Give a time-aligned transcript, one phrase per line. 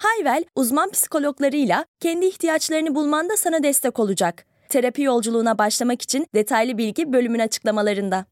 [0.00, 4.46] Hayvel, uzman psikologlarıyla kendi ihtiyaçlarını bulmanda sana destek olacak.
[4.68, 8.26] Terapi yolculuğuna başlamak için detaylı bilgi bölümün açıklamalarında.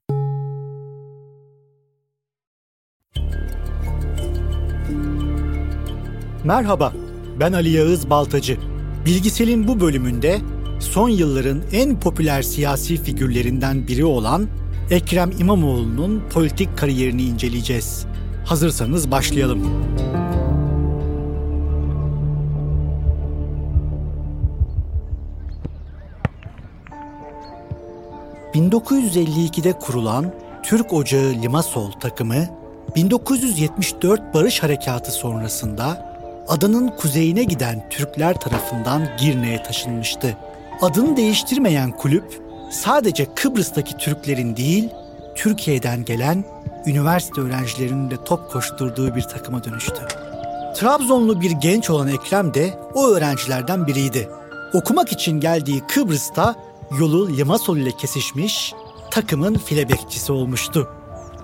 [6.45, 6.93] Merhaba,
[7.41, 8.59] ben Ali Yağız Baltacı.
[9.07, 10.39] Bilgisel'in bu bölümünde
[10.81, 14.49] son yılların en popüler siyasi figürlerinden biri olan
[14.91, 18.07] Ekrem İmamoğlu'nun politik kariyerini inceleyeceğiz.
[18.47, 19.89] Hazırsanız başlayalım.
[28.59, 32.47] 1952'de kurulan Türk Ocağı Limasol takımı
[32.97, 36.17] 1974 Barış Harekatı sonrasında
[36.49, 40.37] adanın kuzeyine giden Türkler tarafından Girne'ye taşınmıştı.
[40.81, 44.89] Adını değiştirmeyen kulüp sadece Kıbrıs'taki Türklerin değil,
[45.35, 46.45] Türkiye'den gelen
[46.87, 50.03] üniversite öğrencilerinin de top koşturduğu bir takıma dönüştü.
[50.77, 54.29] Trabzonlu bir genç olan Ekrem de o öğrencilerden biriydi.
[54.75, 56.68] Okumak için geldiği Kıbrıs'ta
[56.99, 58.75] yolu Limassol ile kesişmiş,
[59.11, 60.89] takımın file bekçisi olmuştu.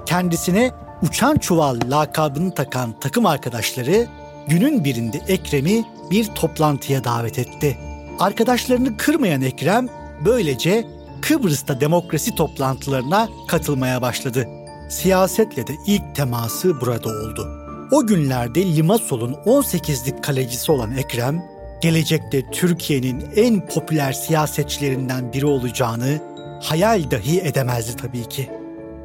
[0.07, 0.71] Kendisine
[1.03, 4.07] uçan çuval lakabını takan takım arkadaşları
[4.49, 7.79] günün birinde Ekrem'i bir toplantıya davet etti.
[8.19, 9.89] Arkadaşlarını kırmayan Ekrem
[10.25, 10.87] böylece
[11.23, 14.49] Kıbrıs'ta demokrasi toplantılarına katılmaya başladı.
[14.91, 17.49] Siyasetle de ilk teması burada oldu.
[17.93, 21.43] O günlerde Limassol'un 18'lik kalecisi olan Ekrem,
[21.81, 26.21] gelecekte Türkiye'nin en popüler siyasetçilerinden biri olacağını
[26.63, 28.51] hayal dahi edemezdi tabii ki.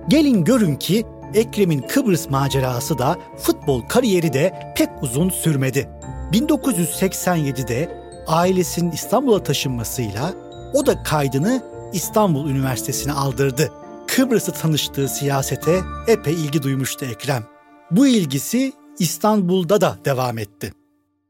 [0.08, 5.90] Gelin görün ki Ekrem'in Kıbrıs macerası da futbol kariyeri de pek uzun sürmedi.
[6.32, 10.34] 1987'de ailesinin İstanbul'a taşınmasıyla
[10.74, 11.64] o da kaydını
[11.94, 13.72] İstanbul Üniversitesi'ne aldırdı.
[14.08, 17.44] Kıbrıs'ı tanıştığı siyasete epey ilgi duymuştu Ekrem.
[17.92, 20.74] Bu ilgisi İstanbul'da da devam etti.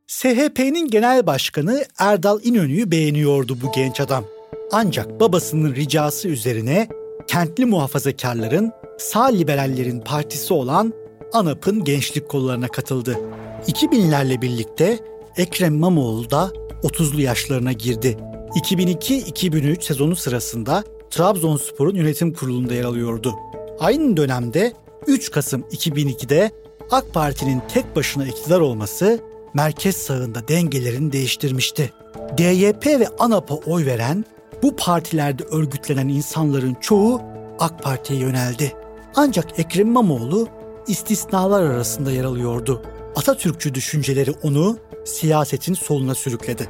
[0.10, 4.26] SHP'nin genel başkanı Erdal İnönü'yü beğeniyordu bu genç adam.
[4.72, 6.88] Ancak babasının ricası üzerine
[7.28, 10.94] kentli muhafazakarların sağ liberallerin partisi olan
[11.34, 13.20] ANAP'ın gençlik kollarına katıldı.
[13.68, 15.00] 2000'lerle birlikte
[15.38, 16.52] Ekrem İmamoğlu da
[16.84, 18.18] 30'lu yaşlarına girdi.
[18.50, 23.36] 2002-2003 sezonu sırasında Trabzonspor'un yönetim kurulunda yer alıyordu.
[23.80, 24.74] Aynı dönemde
[25.08, 26.52] 3 Kasım 2002'de
[26.92, 31.94] AK Parti'nin tek başına iktidar olması merkez sağında dengelerini değiştirmişti.
[32.38, 34.26] DYP ve ANAP'a oy veren,
[34.64, 37.22] bu partilerde örgütlenen insanların çoğu
[37.60, 38.74] AK Parti'ye yöneldi.
[39.16, 40.48] Ancak Ekrem İmamoğlu
[40.88, 42.82] istisnalar arasında yer alıyordu.
[43.16, 46.68] Atatürkçü düşünceleri onu siyasetin soluna sürükledi.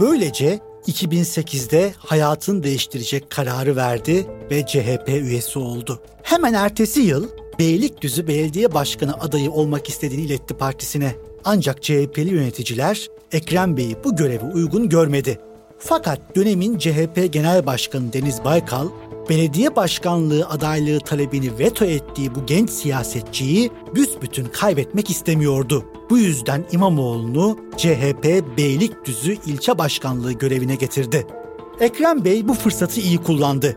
[0.00, 6.02] Böylece 2008'de hayatını değiştirecek kararı verdi ve CHP üyesi oldu.
[6.22, 11.14] Hemen ertesi yıl Beylikdüzü Belediye Başkanı adayı olmak istediğini iletti partisine.
[11.44, 15.40] Ancak CHP'li yöneticiler Ekrem Bey'i bu göreve uygun görmedi.
[15.78, 18.88] Fakat dönemin CHP Genel Başkanı Deniz Baykal,
[19.28, 25.84] belediye başkanlığı adaylığı talebini veto ettiği bu genç siyasetçiyi büsbütün kaybetmek istemiyordu.
[26.10, 31.26] Bu yüzden İmamoğlu'nu CHP Beylikdüzü ilçe başkanlığı görevine getirdi.
[31.80, 33.76] Ekrem Bey bu fırsatı iyi kullandı.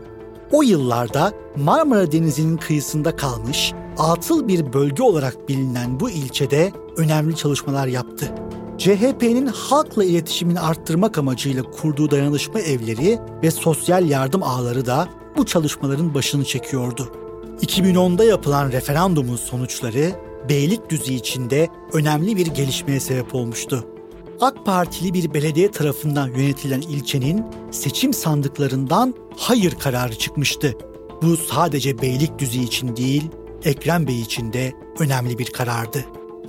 [0.54, 7.86] O yıllarda Marmara Denizi'nin kıyısında kalmış, atıl bir bölge olarak bilinen bu ilçede önemli çalışmalar
[7.86, 8.34] yaptı.
[8.78, 16.14] CHP'nin halkla iletişimini arttırmak amacıyla kurduğu dayanışma evleri ve sosyal yardım ağları da bu çalışmaların
[16.14, 17.12] başını çekiyordu.
[17.60, 20.12] 2010'da yapılan referandumun sonuçları
[20.48, 23.84] Beylikdüzü içinde önemli bir gelişmeye sebep olmuştu.
[24.40, 30.74] AK Partili bir belediye tarafından yönetilen ilçenin seçim sandıklarından hayır kararı çıkmıştı.
[31.22, 33.22] Bu sadece Beylikdüzü için değil,
[33.64, 36.04] Ekrem Bey için de önemli bir karardı.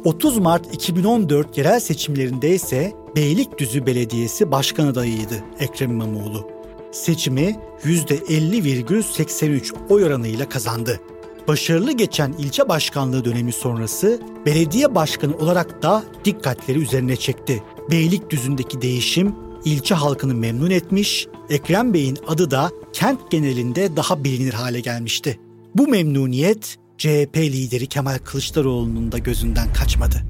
[0.06, 6.48] 30 Mart 2014 yerel seçimlerinde ise Beylikdüzü Belediyesi başkan adayıydı Ekrem İmamoğlu.
[6.92, 11.00] Seçimi %50,83 oy oranıyla kazandı.
[11.48, 17.64] Başarılı geçen ilçe başkanlığı dönemi sonrası belediye başkanı olarak da dikkatleri üzerine çekti.
[17.92, 19.36] Beylikdüzü'ndeki değişim
[19.66, 25.40] ilçe halkını memnun etmiş, Ekrem Bey'in adı da kent genelinde daha bilinir hale gelmişti.
[25.76, 30.24] Bu memnuniyet CHP lideri Kemal Kılıçdaroğlu'nun da gözünden kaçmadı.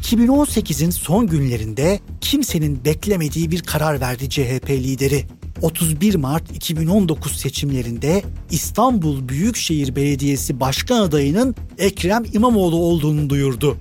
[0.00, 5.24] 2018'in son günlerinde kimsenin beklemediği bir karar verdi CHP lideri.
[5.62, 13.76] 31 Mart 2019 seçimlerinde İstanbul Büyükşehir Belediyesi Başkan adayının Ekrem İmamoğlu olduğunu duyurdu.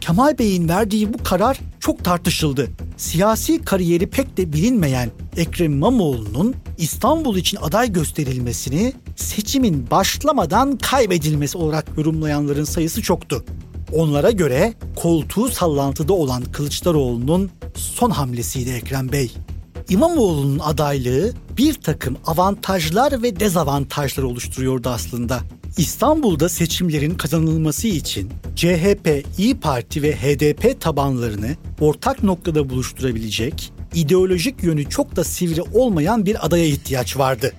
[0.00, 2.70] Kemal Bey'in verdiği bu karar çok tartışıldı.
[2.96, 11.86] Siyasi kariyeri pek de bilinmeyen Ekrem İmamoğlu'nun İstanbul için aday gösterilmesini seçimin başlamadan kaybedilmesi olarak
[11.98, 13.44] yorumlayanların sayısı çoktu.
[13.92, 19.32] Onlara göre koltuğu sallantıda olan Kılıçdaroğlu'nun son hamlesiydi Ekrem Bey.
[19.88, 25.40] İmamoğlu'nun adaylığı bir takım avantajlar ve dezavantajlar oluşturuyordu aslında.
[25.80, 34.90] İstanbul'da seçimlerin kazanılması için CHP, İyi Parti ve HDP tabanlarını ortak noktada buluşturabilecek, ideolojik yönü
[34.90, 37.52] çok da sivri olmayan bir adaya ihtiyaç vardı.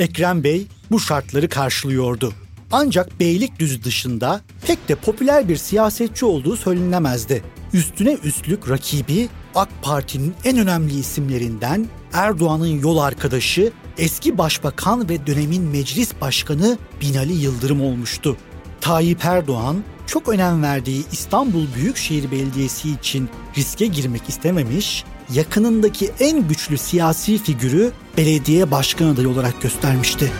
[0.00, 2.32] Ekrem Bey bu şartları karşılıyordu.
[2.72, 7.42] Ancak Beylikdüzü dışında pek de popüler bir siyasetçi olduğu söylenemezdi.
[7.72, 15.62] Üstüne üstlük rakibi AK Parti'nin en önemli isimlerinden Erdoğan'ın yol arkadaşı eski başbakan ve dönemin
[15.62, 18.36] meclis başkanı Binali Yıldırım olmuştu.
[18.80, 25.04] Tayyip Erdoğan çok önem verdiği İstanbul Büyükşehir Belediyesi için riske girmek istememiş,
[25.34, 30.32] yakınındaki en güçlü siyasi figürü belediye başkan adayı olarak göstermişti.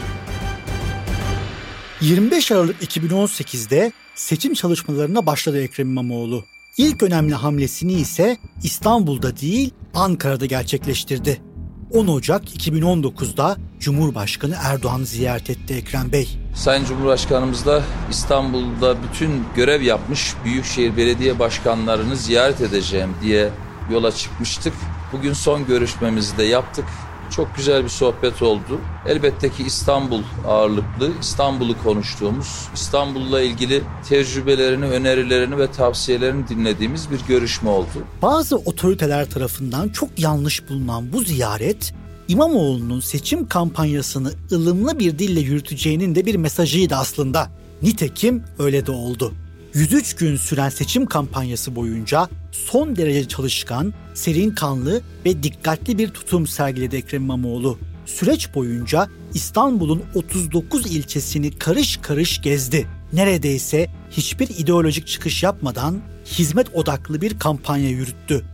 [2.00, 6.44] 25 Aralık 2018'de seçim çalışmalarına başladı Ekrem İmamoğlu.
[6.76, 11.47] İlk önemli hamlesini ise İstanbul'da değil Ankara'da gerçekleştirdi.
[11.92, 16.28] 10 Ocak 2019'da Cumhurbaşkanı Erdoğan ziyaret etti Ekrem Bey.
[16.54, 23.50] Sayın Cumhurbaşkanımız da İstanbul'da bütün görev yapmış Büyükşehir Belediye Başkanlarını ziyaret edeceğim diye
[23.90, 24.72] yola çıkmıştık.
[25.12, 26.84] Bugün son görüşmemizi de yaptık.
[27.30, 28.80] Çok güzel bir sohbet oldu.
[29.06, 37.70] Elbette ki İstanbul ağırlıklı, İstanbul'u konuştuğumuz, İstanbul'la ilgili tecrübelerini, önerilerini ve tavsiyelerini dinlediğimiz bir görüşme
[37.70, 38.04] oldu.
[38.22, 41.94] Bazı otoriteler tarafından çok yanlış bulunan bu ziyaret,
[42.28, 47.50] İmamoğlu'nun seçim kampanyasını ılımlı bir dille yürüteceğinin de bir mesajıydı aslında.
[47.82, 49.32] Nitekim öyle de oldu.
[49.74, 56.46] 103 gün süren seçim kampanyası boyunca son derece çalışkan, serin kanlı ve dikkatli bir tutum
[56.46, 57.78] sergiledi Ekrem İmamoğlu.
[58.06, 62.86] Süreç boyunca İstanbul'un 39 ilçesini karış karış gezdi.
[63.12, 68.44] Neredeyse hiçbir ideolojik çıkış yapmadan hizmet odaklı bir kampanya yürüttü.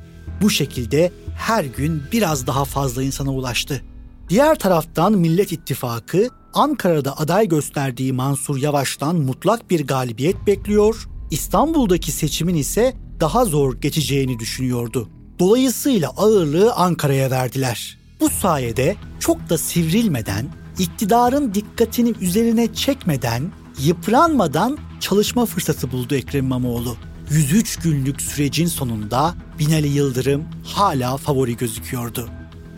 [0.43, 3.83] Bu şekilde her gün biraz daha fazla insana ulaştı.
[4.29, 12.55] Diğer taraftan Millet İttifakı Ankara'da aday gösterdiği Mansur Yavaş'tan mutlak bir galibiyet bekliyor, İstanbul'daki seçimin
[12.55, 15.09] ise daha zor geçeceğini düşünüyordu.
[15.39, 17.99] Dolayısıyla ağırlığı Ankara'ya verdiler.
[18.21, 20.47] Bu sayede çok da sivrilmeden,
[20.79, 26.97] iktidarın dikkatini üzerine çekmeden, yıpranmadan çalışma fırsatı buldu Ekrem İmamoğlu.
[27.31, 32.29] 103 günlük sürecin sonunda Binali Yıldırım hala favori gözüküyordu.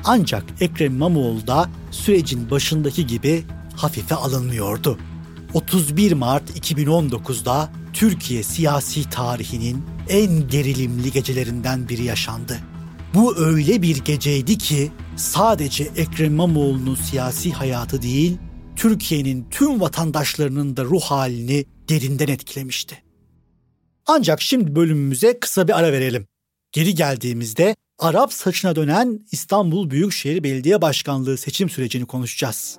[0.04, 3.44] Ancak Ekrem İmamoğlu da sürecin başındaki gibi
[3.76, 4.98] hafife alınmıyordu.
[5.54, 12.58] 31 Mart 2019'da Türkiye siyasi tarihinin en gerilimli gecelerinden biri yaşandı.
[13.14, 18.38] Bu öyle bir geceydi ki sadece Ekrem İmamoğlu'nun siyasi hayatı değil,
[18.76, 23.02] Türkiye'nin tüm vatandaşlarının da ruh halini derinden etkilemişti.
[24.06, 26.26] Ancak şimdi bölümümüze kısa bir ara verelim.
[26.72, 32.78] Geri geldiğimizde Arap saçına dönen İstanbul Büyükşehir Belediye Başkanlığı seçim sürecini konuşacağız.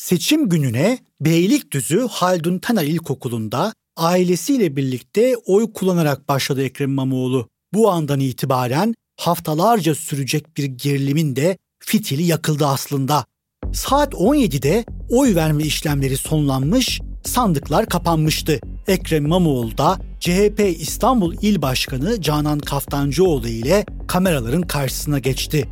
[0.00, 7.48] Seçim gününe Beylikdüzü Haldun Taner İlkokulu'nda ailesiyle birlikte oy kullanarak başladı Ekrem İmamoğlu.
[7.74, 13.24] Bu andan itibaren haftalarca sürecek bir gerilimin de fitili yakıldı aslında.
[13.72, 18.60] Saat 17'de oy verme işlemleri sonlanmış, sandıklar kapanmıştı.
[18.86, 25.68] Ekrem İmamoğlu da CHP İstanbul İl Başkanı Canan Kaftancıoğlu ile kameraların karşısına geçti.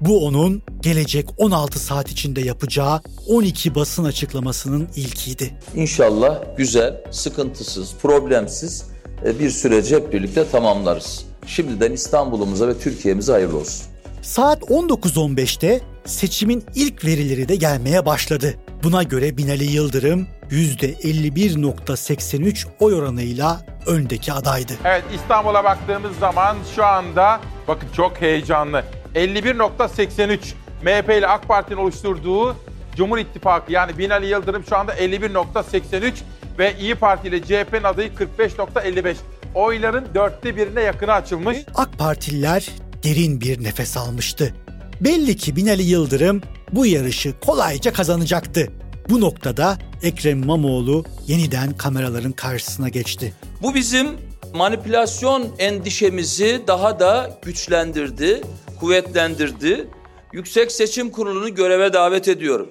[0.00, 5.54] Bu onun gelecek 16 saat içinde yapacağı 12 basın açıklamasının ilkiydi.
[5.74, 8.84] İnşallah güzel, sıkıntısız, problemsiz
[9.24, 11.24] e, bir süreci hep birlikte tamamlarız.
[11.46, 13.86] Şimdiden İstanbul'umuza ve Türkiye'mize hayırlı olsun.
[14.22, 18.54] Saat 19.15'te seçimin ilk verileri de gelmeye başladı.
[18.82, 24.72] Buna göre Binali Yıldırım %51.83 oy oranıyla öndeki adaydı.
[24.84, 28.84] Evet İstanbul'a baktığımız zaman şu anda bakın çok heyecanlı.
[29.14, 30.38] 51.83
[30.82, 32.56] MHP ile AK Parti'nin oluşturduğu
[32.96, 36.12] Cumhur İttifakı yani Binali Yıldırım şu anda 51.83
[36.58, 39.14] ve İyi Parti ile CHP'nin adayı 45.55.
[39.54, 41.58] Oyların dörtte birine yakını açılmış.
[41.74, 42.68] AK Partililer
[43.04, 44.54] derin bir nefes almıştı.
[45.00, 48.68] Belli ki Binali Yıldırım bu yarışı kolayca kazanacaktı.
[49.08, 53.32] Bu noktada Ekrem İmamoğlu yeniden kameraların karşısına geçti.
[53.62, 54.08] Bu bizim
[54.54, 58.40] manipülasyon endişemizi daha da güçlendirdi,
[58.80, 59.88] kuvvetlendirdi.
[60.32, 62.68] Yüksek Seçim Kurulu'nu göreve davet ediyorum.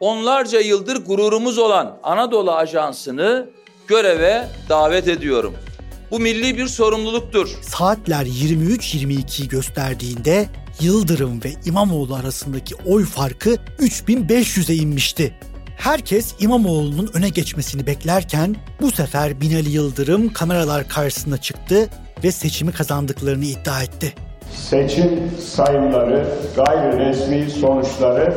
[0.00, 3.50] Onlarca yıldır gururumuz olan Anadolu Ajansı'nı
[3.86, 5.54] göreve davet ediyorum.
[6.10, 7.48] Bu milli bir sorumluluktur.
[7.62, 10.48] Saatler 23.22'yi gösterdiğinde
[10.80, 15.34] Yıldırım ve İmamoğlu arasındaki oy farkı 3500'e inmişti.
[15.76, 21.90] Herkes İmamoğlu'nun öne geçmesini beklerken bu sefer Binali Yıldırım kameralar karşısına çıktı
[22.24, 24.14] ve seçimi kazandıklarını iddia etti.
[24.56, 28.34] Seçim sayımları, gayri resmi sonuçları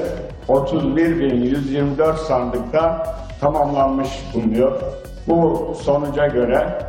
[0.47, 4.81] 31.124 sandıkta tamamlanmış bulunuyor.
[5.27, 6.81] Bu sonuca göre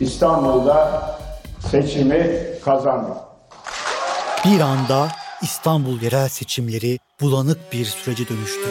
[0.00, 1.02] İstanbul'da
[1.70, 3.16] seçimi kazandık.
[4.44, 5.08] Bir anda
[5.42, 8.68] İstanbul yerel seçimleri bulanık bir sürece dönüştü.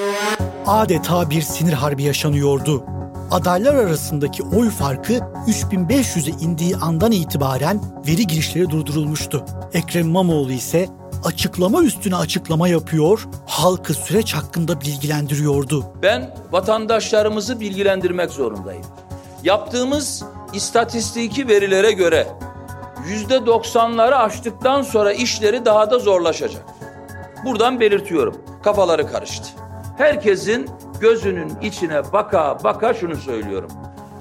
[0.68, 2.84] Adeta bir sinir harbi yaşanıyordu.
[3.32, 9.46] Adaylar arasındaki oy farkı 3500'e indiği andan itibaren veri girişleri durdurulmuştu.
[9.74, 10.90] Ekrem İmamoğlu ise
[11.24, 15.86] açıklama üstüne açıklama yapıyor, halkı süreç hakkında bilgilendiriyordu.
[16.02, 18.86] Ben vatandaşlarımızı bilgilendirmek zorundayım.
[19.44, 20.24] Yaptığımız
[20.54, 22.28] istatistiki verilere göre
[23.08, 26.64] yüzde 90'ları aştıktan sonra işleri daha da zorlaşacak.
[27.46, 28.42] Buradan belirtiyorum.
[28.64, 29.48] Kafaları karıştı.
[29.98, 30.70] Herkesin
[31.02, 33.72] gözünün içine baka baka şunu söylüyorum.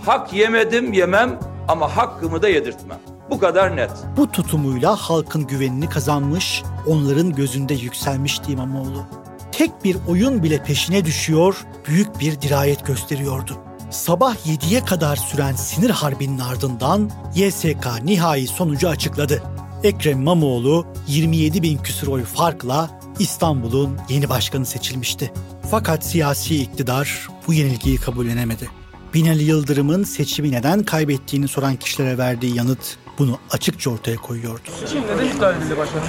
[0.07, 2.99] Hak yemedim yemem ama hakkımı da yedirtmem.
[3.31, 3.91] Bu kadar net.
[4.17, 9.05] Bu tutumuyla halkın güvenini kazanmış, onların gözünde yükselmişti İmamoğlu.
[9.53, 13.57] Tek bir oyun bile peşine düşüyor, büyük bir dirayet gösteriyordu.
[13.91, 19.43] Sabah 7'ye kadar süren sinir harbinin ardından YSK nihai sonucu açıkladı.
[19.83, 25.33] Ekrem İmamoğlu 27 bin küsur oy farkla İstanbul'un yeni başkanı seçilmişti.
[25.71, 28.71] Fakat siyasi iktidar bu yenilgiyi kabullenemedi.
[29.15, 34.69] Binali Yıldırım'ın seçimi neden kaybettiğini soran kişilere verdiği yanıt bunu açıkça ortaya koyuyordu.
[34.81, 36.05] Seçim neden iptal edildi başkanım?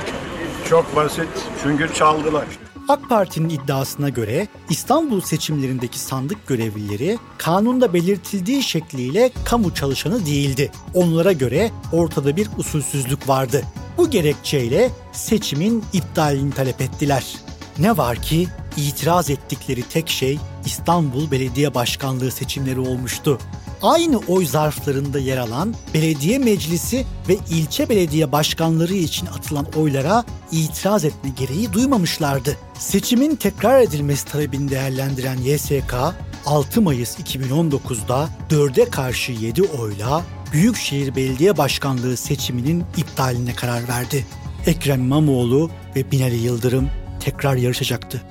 [0.70, 1.28] Çok basit
[1.64, 2.46] çünkü çaldılar.
[2.88, 10.72] AK Parti'nin iddiasına göre İstanbul seçimlerindeki sandık görevlileri kanunda belirtildiği şekliyle kamu çalışanı değildi.
[10.94, 13.64] Onlara göre ortada bir usulsüzlük vardı.
[13.98, 17.36] Bu gerekçeyle seçimin iptalini talep ettiler.
[17.80, 23.40] Ne var ki itiraz ettikleri tek şey İstanbul Belediye Başkanlığı seçimleri olmuştu
[23.82, 31.06] aynı oy zarflarında yer alan belediye meclisi ve ilçe belediye başkanları için atılan oylara itiraz
[31.06, 32.58] etme gereği duymamışlardı.
[32.80, 35.96] Seçimin tekrar edilmesi talebini değerlendiren YSK
[36.46, 40.24] 6 Mayıs 2019'da 4'e karşı 7 oyla
[40.54, 44.26] Büyükşehir Belediye Başkanlığı seçiminin iptaline karar verdi.
[44.66, 48.22] Ekrem İmamoğlu ve Binali Yıldırım tekrar yarışacaktı.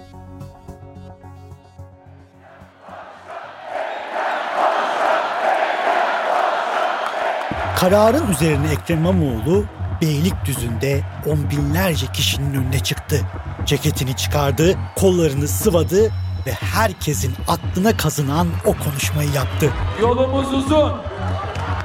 [7.80, 9.64] Kararın üzerine Ekrem İmamoğlu
[10.02, 13.20] Beylikdüzü'nde on binlerce kişinin önüne çıktı.
[13.66, 16.04] Ceketini çıkardı, kollarını sıvadı
[16.46, 19.70] ve herkesin aklına kazınan o konuşmayı yaptı.
[20.00, 20.92] Yolumuz uzun,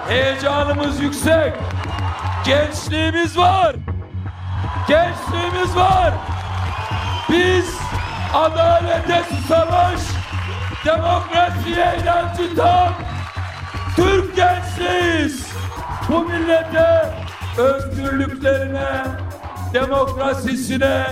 [0.07, 1.53] heyecanımız yüksek,
[2.45, 3.75] gençliğimiz var,
[4.87, 6.13] gençliğimiz var.
[7.29, 7.75] Biz
[8.33, 10.01] adalete susamış,
[10.85, 12.93] demokrasiye inancı tam,
[13.95, 15.44] Türk gençliğiyiz
[16.09, 17.13] bu millete
[17.57, 19.03] özgürlüklerine,
[19.73, 21.05] demokrasisine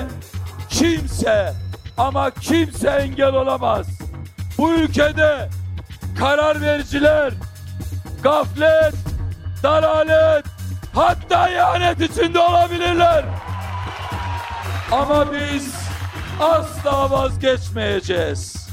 [0.70, 1.54] kimse
[1.98, 3.88] ama kimse engel olamaz.
[4.58, 5.50] Bu ülkede
[6.20, 7.34] karar vericiler
[8.24, 8.94] gaflet,
[9.64, 10.46] dalalet,
[10.96, 13.26] hatta ihanet içinde olabilirler.
[14.92, 15.74] Ama biz
[16.40, 18.68] asla vazgeçmeyeceğiz.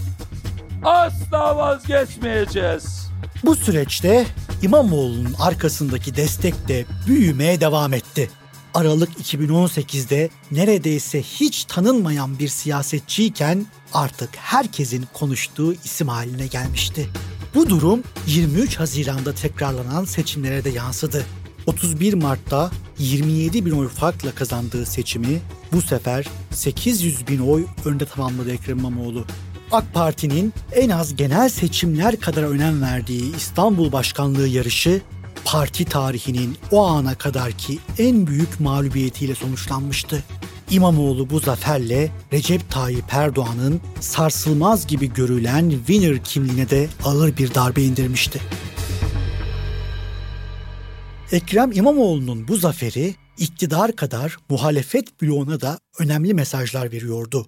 [0.84, 3.10] Asla vazgeçmeyeceğiz.
[3.44, 4.26] Bu süreçte
[4.62, 8.31] İmamoğlu'nun arkasındaki destek de büyümeye devam etti.
[8.75, 17.09] Aralık 2018'de neredeyse hiç tanınmayan bir siyasetçiyken artık herkesin konuştuğu isim haline gelmişti.
[17.55, 21.26] Bu durum 23 Haziran'da tekrarlanan seçimlere de yansıdı.
[21.67, 25.40] 31 Mart'ta 27 bin oy farkla kazandığı seçimi
[25.73, 29.25] bu sefer 800 bin oy önde tamamladı Ekrem İmamoğlu.
[29.72, 35.00] AK Parti'nin en az genel seçimler kadar önem verdiği İstanbul Başkanlığı yarışı
[35.44, 40.24] parti tarihinin o ana kadarki en büyük mağlubiyetiyle sonuçlanmıştı.
[40.70, 47.82] İmamoğlu bu zaferle Recep Tayyip Erdoğan'ın sarsılmaz gibi görülen winner kimliğine de ağır bir darbe
[47.82, 48.40] indirmişti.
[51.32, 57.46] Ekrem İmamoğlu'nun bu zaferi iktidar kadar muhalefet bloğuna da önemli mesajlar veriyordu.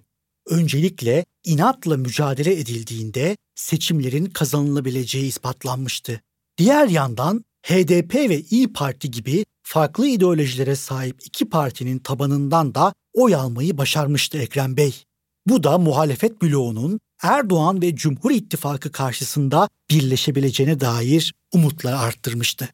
[0.49, 6.21] Öncelikle inatla mücadele edildiğinde seçimlerin kazanılabileceği ispatlanmıştı.
[6.57, 13.35] Diğer yandan HDP ve İyi Parti gibi farklı ideolojilere sahip iki partinin tabanından da oy
[13.35, 15.03] almayı başarmıştı Ekrem Bey.
[15.45, 22.69] Bu da muhalefet bloğunun Erdoğan ve Cumhur İttifakı karşısında birleşebileceğine dair umutları arttırmıştı.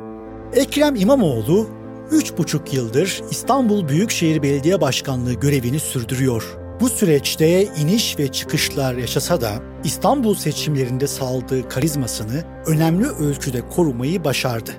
[0.53, 1.69] Ekrem İmamoğlu
[2.11, 6.68] 3,5 yıldır İstanbul Büyükşehir Belediye Başkanlığı görevini sürdürüyor.
[6.79, 9.51] Bu süreçte iniş ve çıkışlar yaşasa da
[9.83, 14.71] İstanbul seçimlerinde saldığı karizmasını önemli ölçüde korumayı başardı.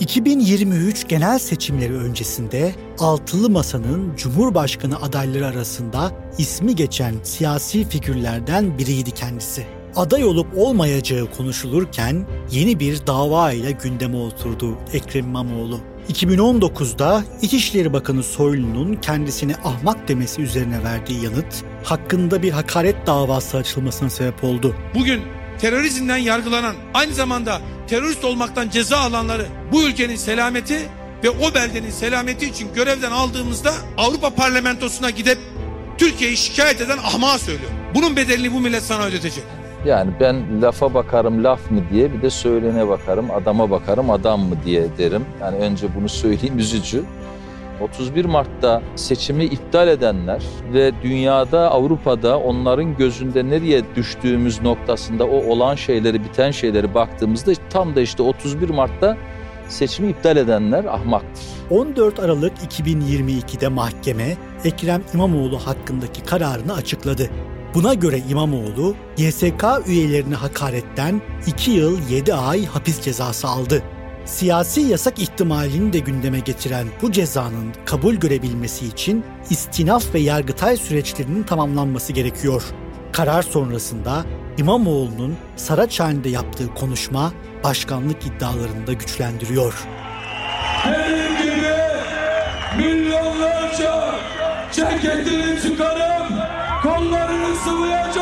[0.00, 9.66] 2023 genel seçimleri öncesinde Altılı Masa'nın Cumhurbaşkanı adayları arasında ismi geçen siyasi figürlerden biriydi kendisi.
[9.96, 15.80] Aday olup olmayacağı konuşulurken yeni bir dava ile gündeme oturdu Ekrem İmamoğlu.
[16.12, 24.10] 2019'da İçişleri Bakanı Soylu'nun kendisine ahmak demesi üzerine verdiği yanıt hakkında bir hakaret davası açılmasına
[24.10, 24.76] sebep oldu.
[24.94, 25.22] Bugün
[25.58, 30.78] terörizmden yargılanan, aynı zamanda terörist olmaktan ceza alanları bu ülkenin selameti
[31.24, 35.38] ve o beldenin selameti için görevden aldığımızda Avrupa Parlamentosu'na gidip
[35.98, 37.70] Türkiye'yi şikayet eden ahmağa söylüyor.
[37.94, 39.44] Bunun bedelini bu millet sana ödetecek.
[39.84, 44.56] Yani ben lafa bakarım laf mı diye bir de söylene bakarım adama bakarım adam mı
[44.64, 45.24] diye derim.
[45.40, 47.04] Yani önce bunu söyleyeyim üzücü.
[47.80, 55.74] 31 Mart'ta seçimi iptal edenler ve dünyada Avrupa'da onların gözünde nereye düştüğümüz noktasında o olan
[55.74, 59.16] şeyleri biten şeyleri baktığımızda tam da işte 31 Mart'ta
[59.68, 61.44] seçimi iptal edenler ahmaktır.
[61.70, 67.30] 14 Aralık 2022'de mahkeme Ekrem İmamoğlu hakkındaki kararını açıkladı.
[67.76, 73.82] Buna göre İmamoğlu YSK üyelerine hakaretten 2 yıl 7 ay hapis cezası aldı.
[74.24, 81.42] Siyasi yasak ihtimalini de gündeme getiren bu cezanın kabul görebilmesi için istinaf ve yargıtay süreçlerinin
[81.42, 82.62] tamamlanması gerekiyor.
[83.12, 84.24] Karar sonrasında
[84.58, 87.32] İmamoğlu'nun Saraçhane'de yaptığı konuşma
[87.64, 89.86] başkanlık iddialarını da güçlendiriyor.
[90.86, 91.76] Benim gibi
[92.78, 94.14] milyonlarca
[94.72, 96.06] ceketini çıkarıp
[97.66, 98.15] kollarını sıvayacak Türk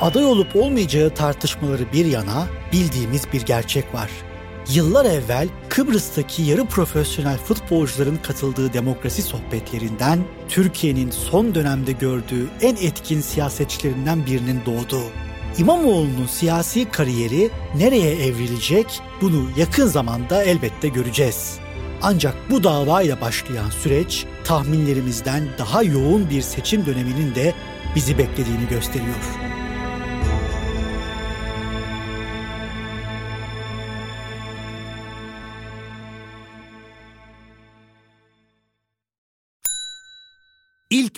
[0.00, 4.10] Aday olup olmayacağı tartışmaları bir yana bildiğimiz bir gerçek var.
[4.72, 13.20] Yıllar evvel Kıbrıs'taki yarı profesyonel futbolcuların katıldığı demokrasi sohbetlerinden Türkiye'nin son dönemde gördüğü en etkin
[13.20, 15.06] siyasetçilerinden birinin doğduğu.
[15.58, 21.58] İmamoğlu'nun siyasi kariyeri nereye evrilecek bunu yakın zamanda elbette göreceğiz.
[22.02, 27.54] Ancak bu davayla başlayan süreç tahminlerimizden daha yoğun bir seçim döneminin de
[27.96, 29.49] bizi beklediğini gösteriyor.